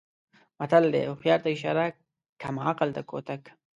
متل 0.59 0.83
دی: 0.93 1.01
هوښیار 1.09 1.39
ته 1.43 1.49
اشاره 1.55 1.85
کم 2.41 2.55
عقل 2.69 2.89
ته 2.95 3.01
کوتک. 3.09 3.43